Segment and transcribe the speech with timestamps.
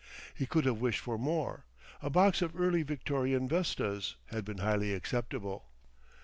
[0.33, 1.63] He could have wished for more;
[2.01, 5.69] a box of early Victorian vestas had been highly acceptable.